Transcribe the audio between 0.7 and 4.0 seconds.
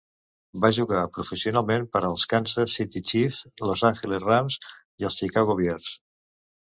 jugar professionalment per als Kansas City Chiefs, Los